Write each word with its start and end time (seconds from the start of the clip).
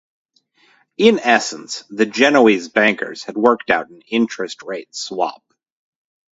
In 0.97 1.19
essence, 1.19 1.83
the 1.91 2.07
Genoese 2.07 2.69
bankers 2.69 3.23
had 3.25 3.37
worked 3.37 3.69
out 3.69 3.89
an 3.91 4.01
interest 4.09 4.63
rate 4.63 4.95
swap. 4.95 5.43